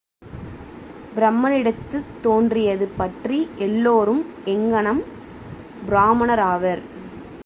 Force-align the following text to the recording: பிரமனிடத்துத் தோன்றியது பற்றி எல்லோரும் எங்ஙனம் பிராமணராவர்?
பிரமனிடத்துத் 1.15 2.11
தோன்றியது 2.21 2.87
பற்றி 2.97 3.49
எல்லோரும் 3.55 4.25
எங்ஙனம் 4.45 5.03
பிராமணராவர்? 5.89 6.81